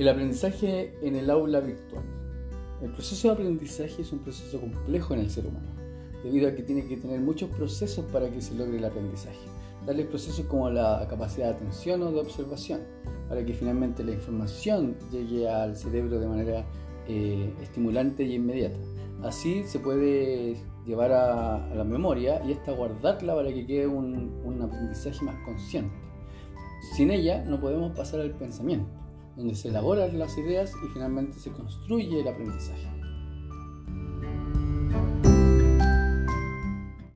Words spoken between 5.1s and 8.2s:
en el ser humano, debido a que tiene que tener muchos procesos